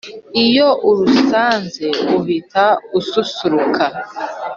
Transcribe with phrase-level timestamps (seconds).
[0.45, 2.65] Iyo urusanze uhita
[2.99, 3.85] ususuruka